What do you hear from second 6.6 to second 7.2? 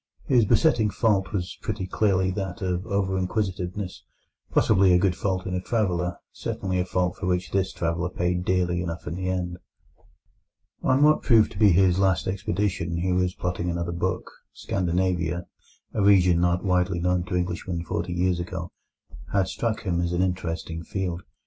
a fault